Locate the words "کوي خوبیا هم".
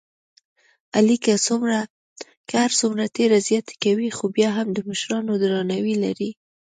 3.83-4.67